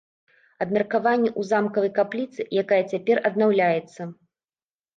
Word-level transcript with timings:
Абмеркаванне 0.63 1.29
ў 1.39 1.49
замкавай 1.51 1.91
капліцы, 1.99 2.41
якая 2.63 2.81
цяпер 2.91 3.17
аднаўляецца. 3.33 4.01